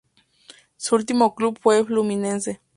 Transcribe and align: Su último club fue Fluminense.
Su 0.77 0.95
último 0.95 1.35
club 1.35 1.59
fue 1.61 1.85
Fluminense. 1.85 2.59